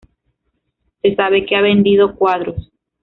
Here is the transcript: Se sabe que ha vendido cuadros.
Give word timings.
Se 1.03 1.13
sabe 1.13 1.45
que 1.45 1.55
ha 1.55 1.61
vendido 1.61 2.15
cuadros. 2.15 2.71